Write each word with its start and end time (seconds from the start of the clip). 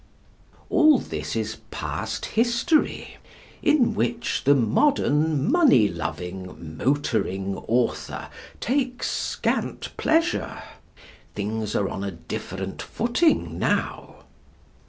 All 0.71 0.97
this 0.97 1.35
is 1.35 1.57
past 1.69 2.25
history, 2.25 3.17
in 3.61 3.93
which 3.93 4.45
the 4.45 4.55
modern 4.55 5.51
money 5.51 5.87
loving, 5.87 6.75
motoring 6.75 7.57
author 7.67 8.29
takes 8.59 9.11
scant 9.11 9.95
pleasure. 9.97 10.59
Things 11.35 11.75
are 11.75 11.87
on 11.87 12.03
a 12.03 12.09
different 12.09 12.81
footing 12.81 13.59
now. 13.59 14.23